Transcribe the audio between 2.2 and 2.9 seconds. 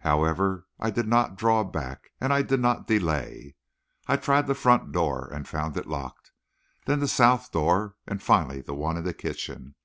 and I did not